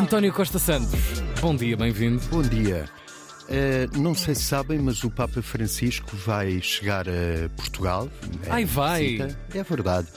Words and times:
António 0.00 0.32
Costa 0.32 0.58
Santos, 0.58 1.20
bom 1.42 1.54
dia, 1.54 1.76
bem-vindo. 1.76 2.22
Bom 2.30 2.40
dia. 2.40 2.88
Uh, 3.42 4.00
não 4.00 4.14
sei 4.14 4.34
se 4.34 4.44
sabem, 4.44 4.78
mas 4.78 5.04
o 5.04 5.10
Papa 5.10 5.42
Francisco 5.42 6.16
vai 6.16 6.58
chegar 6.62 7.06
a 7.06 7.50
Portugal. 7.54 8.08
Ai, 8.48 8.64
vai! 8.64 9.08
Visita. 9.08 9.38
É 9.54 9.62
verdade. 9.62 10.08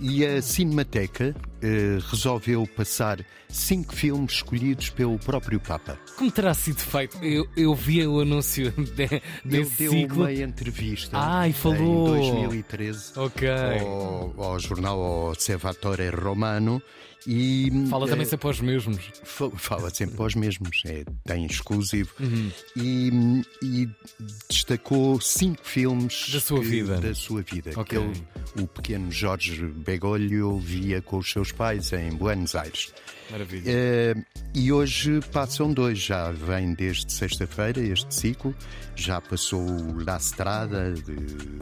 E 0.00 0.24
a 0.24 0.40
Cinemateca 0.40 1.36
uh, 1.62 1.98
resolveu 2.10 2.66
passar 2.76 3.24
cinco 3.48 3.94
filmes 3.94 4.34
escolhidos 4.34 4.90
pelo 4.90 5.18
próprio 5.18 5.58
Papa. 5.60 5.98
Como 6.16 6.30
terá 6.30 6.52
sido 6.54 6.78
feito? 6.80 7.16
Eu, 7.24 7.48
eu 7.56 7.74
vi 7.74 8.06
o 8.06 8.20
anúncio 8.20 8.70
de, 8.76 9.06
desse 9.44 9.84
Ele 9.84 9.90
deu 9.90 9.90
ciclo. 9.92 10.18
uma 10.22 10.32
entrevista 10.32 11.16
Ai, 11.18 11.52
falou. 11.52 12.16
em 12.16 12.20
2013 12.32 13.12
Ok. 13.16 13.48
ao, 13.80 14.34
ao 14.42 14.58
jornal 14.58 14.98
Osservatore 15.30 16.08
Romano 16.10 16.82
e 17.26 17.70
Fala 17.90 18.06
eh, 18.06 18.10
também 18.10 18.24
sempre 18.26 18.46
aos 18.46 18.60
mesmos. 18.60 18.98
Fa- 19.24 19.50
Fala 19.50 19.90
sempre 19.90 20.16
para 20.16 20.26
os 20.26 20.34
mesmos, 20.34 20.82
é, 20.86 21.04
tem 21.26 21.44
exclusivo. 21.46 22.10
Uhum. 22.20 22.50
E, 22.76 23.42
e 23.62 23.88
destacou 24.48 25.20
cinco 25.20 25.60
filmes 25.64 26.30
Da 26.32 26.40
sua 26.40 26.60
que- 26.60 26.66
vida. 26.66 27.00
Da 27.00 27.14
sua 27.14 27.42
vida. 27.42 27.70
Ok. 27.76 27.84
Que 27.84 27.96
ele, 27.96 28.22
o 28.62 28.66
pequeno 28.66 29.10
Jorge 29.10 29.62
Begolho 29.66 30.58
via 30.58 31.02
com 31.02 31.18
os 31.18 31.30
seus 31.30 31.47
pais 31.52 31.92
em 31.92 32.10
Buenos 32.10 32.54
Aires. 32.54 32.92
Maravilha. 33.30 33.64
Eh, 33.66 34.14
e 34.54 34.72
hoje 34.72 35.20
passam 35.32 35.72
dois, 35.72 35.98
já 35.98 36.30
vem 36.32 36.72
desde 36.74 37.12
sexta-feira 37.12 37.80
este 37.80 38.14
ciclo, 38.14 38.54
já 38.96 39.20
passou 39.20 39.60
o 39.60 40.02
La 40.04 40.16
Strada 40.18 40.92
de- 40.94 41.58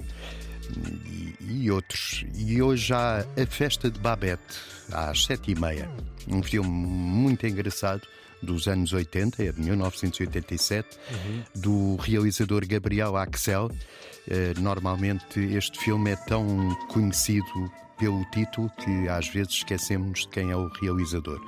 e, 1.11 1.65
e 1.65 1.71
outros. 1.71 2.25
E 2.35 2.61
hoje 2.63 2.93
há 2.93 3.25
a 3.41 3.47
festa 3.47 3.91
de 3.91 3.99
Babette, 3.99 4.43
às 4.93 5.25
sete 5.25 5.53
e 5.53 5.55
meia. 5.55 5.89
Um 6.29 6.43
filme 6.43 6.69
muito 6.69 7.47
engraçado 7.47 8.03
dos 8.43 8.69
anos 8.69 8.93
80, 8.93 9.43
é 9.43 9.51
de 9.53 9.61
1987, 9.61 10.89
do 11.55 11.97
realizador 11.97 12.67
Gabriel 12.67 13.17
Axel. 13.17 13.71
Eh, 14.29 14.55
normalmente 14.59 15.39
este 15.41 15.79
filme 15.79 16.11
é 16.11 16.17
tão 16.17 16.69
conhecido 16.89 17.45
pelo 17.99 18.25
título 18.27 18.71
que 18.79 19.09
às 19.09 19.29
vezes 19.29 19.55
esquecemos 19.55 20.21
de 20.21 20.29
quem 20.29 20.51
é 20.51 20.57
o 20.57 20.69
realizador. 20.69 21.41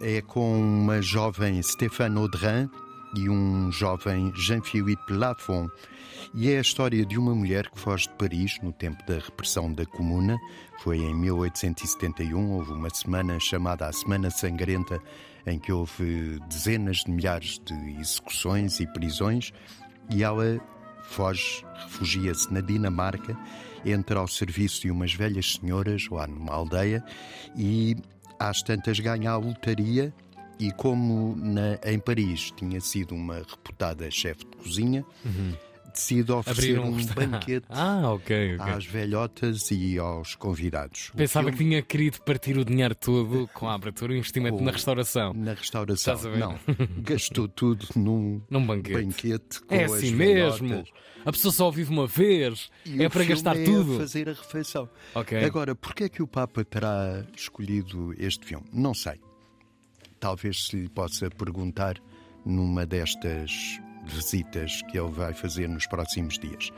É 0.00 0.20
com 0.22 0.58
uma 0.58 1.00
jovem 1.00 1.62
Stéphane 1.62 2.16
Audrin 2.16 2.68
e 3.14 3.28
um 3.28 3.70
jovem 3.72 4.32
Jean-Philippe 4.36 5.12
Lafont. 5.12 5.70
E 6.32 6.50
é 6.50 6.58
a 6.58 6.60
história 6.60 7.04
de 7.04 7.18
uma 7.18 7.34
mulher 7.34 7.68
que 7.68 7.78
foge 7.78 8.04
de 8.04 8.14
Paris 8.14 8.58
no 8.62 8.72
tempo 8.72 9.04
da 9.06 9.14
repressão 9.14 9.72
da 9.72 9.84
Comuna. 9.84 10.38
Foi 10.80 10.98
em 10.98 11.14
1871, 11.14 12.52
houve 12.52 12.72
uma 12.72 12.90
semana 12.90 13.38
chamada 13.40 13.86
a 13.86 13.92
Semana 13.92 14.30
Sangrenta, 14.30 15.00
em 15.46 15.58
que 15.58 15.72
houve 15.72 16.38
dezenas 16.48 16.98
de 16.98 17.10
milhares 17.10 17.58
de 17.64 17.74
execuções 17.98 18.78
e 18.80 18.86
prisões, 18.86 19.52
e 20.08 20.22
ela 20.22 20.60
foge, 21.02 21.64
refugia-se 21.84 22.52
na 22.52 22.60
Dinamarca, 22.60 23.36
entra 23.84 24.20
ao 24.20 24.28
serviço 24.28 24.82
de 24.82 24.90
umas 24.90 25.12
velhas 25.14 25.54
senhoras 25.54 26.06
lá 26.10 26.26
numa 26.26 26.52
aldeia 26.52 27.02
e 27.56 27.96
às 28.38 28.62
tantas 28.62 28.98
ganha 29.00 29.30
a 29.30 29.36
lotaria 29.36 30.12
e 30.58 30.70
como 30.72 31.34
na- 31.36 31.78
em 31.84 31.98
Paris 31.98 32.50
tinha 32.56 32.80
sido 32.80 33.14
uma 33.14 33.36
reputada 33.36 34.10
chefe 34.10 34.44
de 34.44 34.56
cozinha, 34.58 35.04
decide 35.92 36.32
oferecer 36.32 36.78
um 36.78 36.94
restaurante. 36.96 37.30
banquete 37.30 37.66
Ah, 37.70 38.12
ok, 38.12 38.54
ok. 38.56 38.72
às 38.72 38.86
velhotas 38.86 39.70
e 39.70 39.98
aos 39.98 40.34
convidados. 40.34 41.10
Pensava 41.16 41.46
filme 41.48 41.58
que 41.58 41.64
tinha 41.64 41.82
querido 41.82 42.20
partir 42.22 42.56
o 42.58 42.64
dinheiro 42.64 42.94
todo 42.94 43.48
com 43.54 43.68
a 43.68 43.74
abertura 43.74 44.12
e 44.12 44.16
o 44.16 44.18
investimento 44.18 44.58
Com- 44.58 44.64
na 44.64 44.70
restauração. 44.72 45.32
na 45.34 45.54
restauração. 45.54 46.14
Estás 46.14 46.26
a 46.26 46.30
ver? 46.30 46.38
Não, 46.38 46.58
gastou 47.02 47.48
tudo 47.48 47.86
num 47.96 48.40
Num 48.50 48.66
banquete. 48.66 49.04
banquete 49.04 49.60
com 49.62 49.74
É 49.74 49.84
as 49.84 49.92
assim 49.92 50.14
velhotas. 50.16 50.60
mesmo. 50.60 50.84
A 51.24 51.32
pessoa 51.32 51.52
só 51.52 51.70
vive 51.70 51.90
uma 51.90 52.06
vez. 52.06 52.70
E 52.86 53.02
é 53.02 53.08
para 53.08 53.24
gastar 53.24 53.54
é 53.56 53.62
tudo. 53.64 53.98
fazer 53.98 54.28
a 54.28 54.32
refeição. 54.32 54.88
Ok. 55.14 55.44
Agora, 55.44 55.74
porquê 55.74 56.04
é 56.04 56.08
que 56.08 56.22
o 56.22 56.26
Papa 56.26 56.64
terá 56.64 57.24
escolhido 57.36 58.14
este 58.18 58.46
filme? 58.46 58.64
Não 58.72 58.94
sei. 58.94 59.20
Talvez 60.18 60.66
se 60.66 60.76
lhe 60.76 60.88
possa 60.88 61.28
perguntar 61.30 61.96
numa 62.44 62.86
destas 62.86 63.78
visitas 64.04 64.82
que 64.90 64.98
ele 64.98 65.10
vai 65.10 65.32
fazer 65.34 65.68
nos 65.68 65.86
próximos 65.86 66.38
dias. 66.38 66.70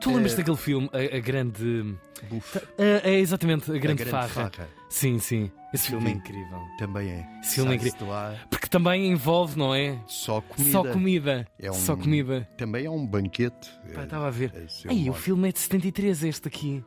Tu 0.00 0.10
lembras 0.12 0.34
É. 0.34 0.36
daquele 0.36 0.56
filme, 0.58 0.90
a, 0.92 1.16
a 1.16 1.20
grande. 1.20 1.96
Buf, 2.28 2.58
É, 2.76 3.12
é 3.12 3.18
exatamente, 3.18 3.70
a 3.70 3.78
grande, 3.78 4.04
Grande 4.04 4.10
farra. 4.10 4.28
Farra. 4.50 4.68
Sim, 4.90 5.18
sim. 5.18 5.50
Esse 5.72 5.88
filme 5.88 6.10
é 6.10 6.14
incrível. 6.14 6.60
também 6.78 7.08
é. 7.10 7.26
Esse 7.42 7.54
filme 7.56 7.76
é 7.76 8.04
lá 8.04 8.36
Porque 8.50 8.66
também 8.68 9.10
envolve, 9.10 9.58
não 9.58 9.74
é? 9.74 9.98
só 10.06 10.40
comida. 10.42 10.70
Só 10.70 10.84
comida. 10.84 11.48
É 11.58 11.70
um- 11.70 11.74
Só 11.74 11.96
comida. 11.96 12.46
Também 12.58 12.84
é 12.84 12.90
um 12.90 13.06
banquete. 13.06 13.70
Pá, 13.94 14.04
estava 14.04 14.26
a 14.28 14.30
ver. 14.30 14.52
a 14.54 14.68
seu 14.68 14.90
Aí, 14.90 15.08
o 15.10 15.14
filme 15.14 15.48
é 15.48 15.52
de 15.52 15.58
73, 15.60 16.22
este 16.24 16.46
aqui. 16.48 16.84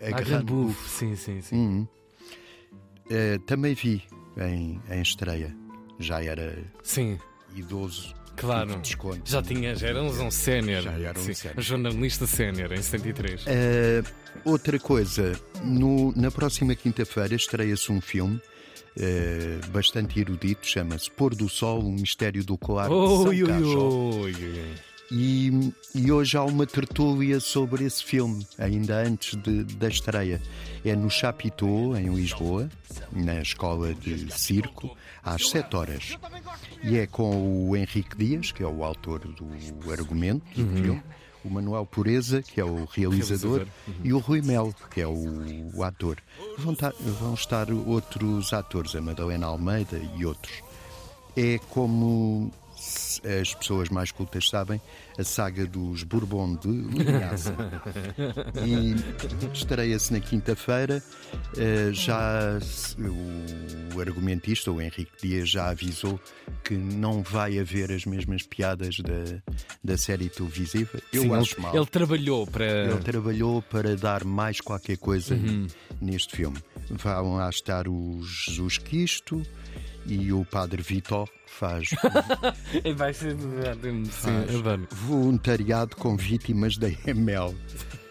A 0.00 0.06
A 0.06 0.10
Grande 0.10 0.30
Grande 0.30 0.44
Buff. 0.46 0.88
Sim, 0.88 1.14
sim, 1.16 1.40
sim. 1.40 1.56
Uhum. 1.56 1.88
Eh, 3.10 3.38
também 3.46 3.74
vi 3.74 4.02
em, 4.38 4.80
em 4.88 5.02
estreia. 5.02 5.54
Já 5.98 6.22
era 6.24 6.58
Sim, 6.82 7.18
idoso. 7.54 8.14
Claro. 8.46 8.68
tive 8.70 8.80
desconto. 8.82 9.30
Já 9.30 9.42
tinha, 9.42 9.74
já 9.74 9.88
éramos 9.88 10.18
um 10.18 10.30
sénior. 10.30 10.82
Já 10.82 10.92
era 10.92 11.18
um 11.18 11.22
Sim, 11.22 11.34
sénior. 11.34 11.60
jornalista 11.62 12.26
sénior 12.26 12.72
em 12.72 12.82
73. 12.82 13.44
Eh, 13.46 14.02
outra 14.44 14.78
coisa, 14.78 15.32
no- 15.64 16.12
na 16.16 16.30
próxima 16.30 16.74
quinta-feira 16.74 17.34
estreia-se 17.34 17.90
um 17.90 18.00
filme 18.00 18.40
eh, 18.98 19.58
bastante 19.68 20.20
erudito, 20.20 20.66
chama-se 20.66 21.10
Pôr 21.10 21.34
do 21.34 21.48
Sol, 21.48 21.80
o 21.80 21.90
Mistério 21.92 22.44
do 22.44 22.58
Colar 22.58 22.88
de 22.88 22.94
São 22.94 23.24
Oi, 23.28 23.42
oi, 23.42 23.48
Cajó. 23.48 24.26
E, 25.14 25.72
e 25.94 26.10
hoje 26.10 26.36
há 26.38 26.42
uma 26.42 26.66
tertúlia 26.66 27.38
sobre 27.38 27.84
esse 27.84 28.02
filme, 28.02 28.46
ainda 28.58 28.96
antes 29.06 29.36
de- 29.42 29.64
da 29.64 29.86
estreia. 29.88 30.40
É 30.84 30.96
no 30.96 31.10
Chapitão, 31.10 31.94
em 31.96 32.12
Lisboa, 32.14 32.70
na 33.12 33.40
escola 33.42 33.92
de 33.94 34.32
circo, 34.32 34.96
às 35.22 35.50
7 35.50 35.76
horas. 35.76 36.16
E 36.82 36.96
é 36.96 37.06
com 37.06 37.68
o 37.68 37.76
Henrique 37.76 38.16
Dias, 38.16 38.52
que 38.52 38.62
é 38.62 38.66
o 38.66 38.82
autor 38.82 39.20
do 39.20 39.92
argumento 39.92 40.44
do 40.56 40.82
filme, 40.82 41.02
o 41.44 41.50
Manuel 41.50 41.84
Pureza, 41.84 42.40
que 42.42 42.58
é 42.60 42.64
o 42.64 42.86
realizador, 42.86 43.58
Realizador, 43.58 43.66
e 44.02 44.12
o 44.14 44.18
Rui 44.18 44.40
Melo, 44.40 44.74
que 44.90 45.00
é 45.02 45.06
o, 45.06 45.74
o 45.74 45.82
ator. 45.84 46.16
Vão, 46.58 46.74
ta- 46.74 46.94
vão 47.20 47.34
estar 47.34 47.70
outros 47.70 48.52
atores, 48.52 48.94
a 48.96 49.00
Madalena 49.00 49.46
Almeida 49.46 50.00
e 50.16 50.24
outros. 50.24 50.54
É 51.36 51.58
como 51.70 52.50
as 53.40 53.54
pessoas 53.54 53.88
mais 53.88 54.10
cultas 54.10 54.48
sabem, 54.48 54.80
a 55.18 55.24
saga 55.24 55.66
dos 55.66 56.02
Bourbon 56.02 56.56
de 56.56 56.68
Linhaça. 56.68 57.54
e 58.66 58.94
estreia-se 59.54 60.12
na 60.12 60.20
quinta-feira. 60.20 61.02
Eh, 61.56 61.90
Já 61.92 62.58
o 63.94 64.00
argumentista, 64.00 64.70
o 64.70 64.80
Henrique 64.80 65.12
Dias, 65.22 65.48
já 65.48 65.68
avisou 65.70 66.18
que 66.64 66.74
não 66.74 67.22
vai 67.22 67.58
haver 67.58 67.90
as 67.92 68.04
mesmas 68.04 68.42
piadas 68.42 68.96
da, 68.98 69.40
da 69.82 69.96
série 69.98 70.28
televisiva. 70.28 70.98
Eu 71.12 71.22
Sim, 71.22 71.34
acho 71.34 71.54
ele, 71.56 71.62
mal. 71.62 71.76
ele 71.76 71.86
trabalhou 71.86 72.46
para. 72.46 72.64
Ele 72.90 73.00
trabalhou 73.00 73.62
para 73.62 73.96
dar 73.96 74.24
mais 74.24 74.60
qualquer 74.60 74.96
coisa 74.96 75.34
Uhum. 75.34 75.66
neste 76.00 76.36
filme. 76.36 76.58
Vão 76.90 77.36
lá 77.36 77.48
estar 77.48 77.88
o 77.88 78.20
Jesus 78.22 78.78
Cristo 78.78 79.42
e 80.06 80.32
o 80.32 80.44
Padre 80.44 80.82
que 80.82 81.26
faz 81.46 81.90
Vai 82.96 83.12
ser. 83.14 83.36
Faz. 84.10 84.50
voluntariado 84.90 85.96
com 85.96 86.16
vítimas 86.16 86.76
da 86.76 86.88
ML. 87.06 87.54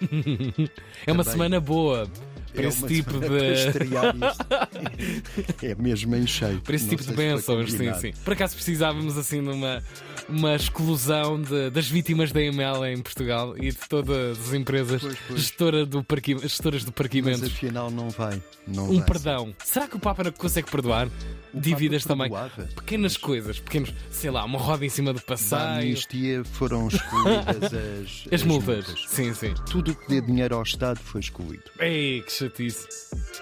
É 1.06 1.12
uma 1.12 1.24
Também. 1.24 1.32
semana 1.34 1.60
boa 1.60 2.08
para 2.54 2.64
É 2.64 2.68
esse 2.68 2.86
tipo 2.88 3.14
de. 3.20 3.28
para 3.28 3.54
estrear 3.54 4.16
isto. 4.18 5.66
é 5.66 5.76
mesmo 5.76 6.16
em 6.16 6.26
cheio. 6.28 6.60
Para 6.62 6.76
esse 6.76 6.86
Não 6.86 6.90
tipo 6.92 7.04
de 7.04 7.14
bênçãos, 7.14 7.72
sim, 7.72 7.94
sim. 7.96 8.12
Por 8.24 8.34
acaso 8.34 8.56
precisávamos 8.56 9.18
assim 9.18 9.42
de 9.44 9.50
uma, 9.50 9.84
uma 10.28 10.56
exclusão 10.56 11.42
de- 11.42 11.70
das 11.70 11.88
vítimas 11.88 12.32
da 12.32 12.42
ML 12.42 12.86
em 12.94 13.02
Portugal 13.02 13.56
e 13.58 13.70
de 13.72 13.78
todas 13.88 14.40
as 14.40 14.54
empresas 14.54 15.02
Pois, 15.02 15.18
pois. 15.28 15.40
gestora 15.40 15.86
do 15.86 16.04
parqui- 16.04 16.38
gestoras 16.40 16.82
de 16.82 16.88
Mas 16.88 16.96
parquimentos. 16.96 17.44
afinal 17.44 17.90
não 17.92 18.10
vai. 18.10 18.42
Não 18.68 18.90
Um 18.90 18.98
vai 18.98 19.06
perdão. 19.06 19.54
Será 19.64 19.88
que 19.88 19.96
o 19.96 20.00
Papa 20.00 20.24
não 20.24 20.32
consegue 20.32 20.70
perdoar? 20.70 21.08
Dívidas 21.54 22.04
também. 22.06 22.32
Pequenas 22.76 23.18
coisas, 23.18 23.60
pequenos, 23.60 23.94
sei 24.10 24.32
lá, 24.32 24.44
uma 24.46 24.58
roda 24.60 24.86
em 24.86 24.90
cima 24.90 25.12
do 25.14 25.20
Da 25.20 25.26
passeio. 25.26 25.62
amnistia 25.62 26.44
foram 26.44 26.88
excluídas 26.88 27.74
as, 27.74 28.34
As 28.34 28.44
multas. 28.44 28.86
Sim, 29.08 29.34
sim. 29.34 29.54
Tudo 29.70 29.92
o 29.92 29.96
que 29.96 30.08
dê 30.08 30.22
dinheiro 30.22 30.56
ao 30.56 30.64
Estado 30.64 31.00
foi 31.00 31.22
excluído. 31.22 31.64
Ei, 31.80 32.22
que 32.22 32.32
chatice. 32.32 32.88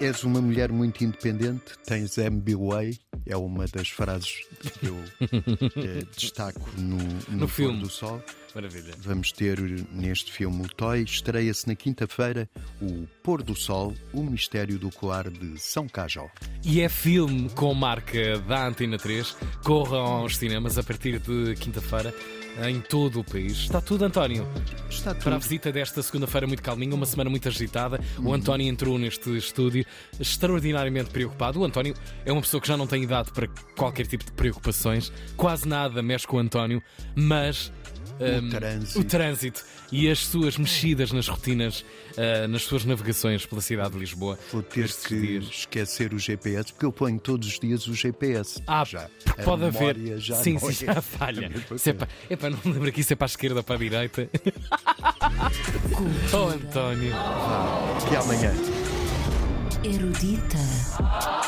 És 0.01 0.23
uma 0.23 0.41
mulher 0.41 0.71
muito 0.71 1.03
independente, 1.03 1.73
tens 1.85 2.17
MBWay, 2.17 2.97
é 3.25 3.35
uma 3.37 3.65
das 3.67 3.89
frases 3.89 4.41
que 4.79 4.87
eu 4.87 4.97
eh, 5.21 6.03
destaco 6.17 6.69
no, 6.77 6.97
no, 6.97 7.37
No 7.41 7.47
filme. 7.47 7.79
do 7.81 7.89
Sol. 7.89 8.23
Maravilha. 8.55 8.93
Vamos 8.99 9.31
ter 9.31 9.59
neste 9.91 10.31
filme 10.31 10.63
o 10.65 10.67
Toy, 10.67 11.03
estreia-se 11.03 11.67
na 11.67 11.75
quinta-feira 11.75 12.49
o 12.81 13.07
Pôr 13.23 13.43
do 13.43 13.55
Sol, 13.55 13.93
o 14.13 14.23
Mistério 14.23 14.77
do 14.79 14.89
Coar 14.89 15.29
de 15.29 15.59
São 15.59 15.87
Cajó. 15.87 16.29
E 16.63 16.81
é 16.81 16.89
filme 16.89 17.49
com 17.49 17.73
marca 17.73 18.39
da 18.39 18.67
Antena 18.67 18.97
3. 18.97 19.35
Corram 19.63 19.99
aos 19.99 20.37
cinemas 20.37 20.77
a 20.77 20.83
partir 20.83 21.19
de 21.19 21.55
quinta-feira 21.55 22.13
em 22.67 22.81
todo 22.81 23.19
o 23.19 23.23
país. 23.23 23.53
Está 23.53 23.79
tudo, 23.79 24.03
António. 24.03 24.45
Está 24.89 25.13
Para 25.15 25.35
a 25.35 25.39
tudo. 25.39 25.43
visita 25.43 25.71
desta 25.71 26.01
segunda-feira 26.01 26.47
muito 26.47 26.63
calminha, 26.63 26.93
uma 26.95 27.05
semana 27.05 27.29
muito 27.29 27.47
agitada, 27.47 27.99
o 28.17 28.33
António 28.33 28.67
entrou 28.67 28.97
neste 28.97 29.37
estúdio 29.37 29.85
extraordinariamente 30.19 31.09
preocupado. 31.11 31.59
O 31.59 31.63
António 31.63 31.93
é 32.25 32.31
uma 32.31 32.41
pessoa 32.41 32.59
que 32.59 32.67
já 32.67 32.75
não 32.75 32.87
tem 32.87 33.03
idade 33.03 33.31
para 33.31 33.47
qualquer 33.77 34.07
tipo 34.07 34.25
de 34.25 34.31
preocupações, 34.31 35.11
quase 35.37 35.67
nada 35.67 36.01
mexe 36.01 36.25
com 36.27 36.37
o 36.37 36.39
António, 36.39 36.81
mas. 37.15 37.71
Trânsito. 38.41 38.99
o 38.99 39.03
trânsito 39.03 39.65
e 39.91 40.09
as 40.09 40.19
suas 40.19 40.57
mexidas 40.57 41.11
nas 41.11 41.27
rotinas, 41.27 41.83
ah, 42.17 42.47
nas 42.47 42.63
suas 42.63 42.85
navegações 42.85 43.45
pela 43.45 43.61
cidade 43.61 43.93
de 43.93 43.99
Lisboa. 43.99 44.37
Vou 44.51 44.61
ter 44.61 44.91
que 44.91 45.19
dias. 45.19 45.45
esquecer 45.45 46.13
o 46.13 46.19
GPS, 46.19 46.71
porque 46.71 46.85
eu 46.85 46.91
ponho 46.91 47.19
todos 47.19 47.47
os 47.47 47.59
dias 47.59 47.87
o 47.87 47.93
GPS. 47.93 48.61
Ah, 48.67 48.83
já. 48.83 49.09
porque 49.23 49.43
pode 49.43 49.65
haver. 49.65 50.19
Já 50.19 50.35
sim, 50.35 50.57
sim, 50.59 50.85
é 50.85 50.93
já 50.93 51.01
falha. 51.01 51.51
é 51.85 51.93
pá, 51.93 52.07
é 52.29 52.35
pá, 52.35 52.49
não 52.49 52.59
me 52.63 52.73
lembro 52.73 52.89
aqui 52.89 53.03
se 53.03 53.13
é 53.13 53.15
para 53.15 53.25
a 53.25 53.27
esquerda 53.27 53.59
ou 53.59 53.63
para 53.63 53.75
a 53.75 53.79
direita. 53.79 54.29
oh, 56.33 56.49
António. 56.49 57.13
Até 57.15 58.17
amanhã. 58.17 58.53
Erudita. 59.83 61.38